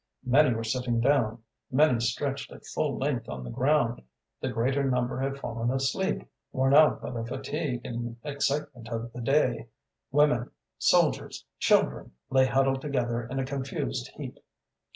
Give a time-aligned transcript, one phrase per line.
[0.25, 4.01] Many were sitting down, many stretched at full length on the ground;
[4.39, 9.21] the greater number had fallen asleep, worn out by the fatigue and excitement of the
[9.21, 9.67] day;
[10.11, 14.39] women, soldiers, children, lay huddled together in a confused heap.